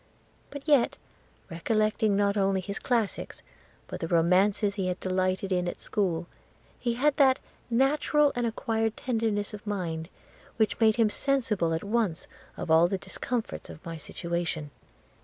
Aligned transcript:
But 0.49 0.67
yet, 0.67 0.97
recollecting 1.47 2.17
not 2.17 2.35
only 2.35 2.59
his 2.59 2.79
classics, 2.79 3.43
but 3.85 3.99
the 3.99 4.07
romances 4.07 4.73
he 4.73 4.87
had 4.87 4.99
delighted 4.99 5.51
in 5.51 5.67
at 5.67 5.79
school, 5.79 6.25
he 6.79 6.95
had 6.95 7.15
that 7.17 7.37
natural 7.69 8.31
and 8.35 8.47
acquired 8.47 8.97
tenderness 8.97 9.53
of 9.53 9.67
mind 9.67 10.09
which 10.57 10.79
made 10.79 10.95
him 10.95 11.11
sensible 11.11 11.71
at 11.71 11.83
once 11.83 12.25
of 12.57 12.71
all 12.71 12.87
the 12.87 12.97
discomforts 12.97 13.69
of 13.69 13.85
my 13.85 13.97
situation. 13.99 14.71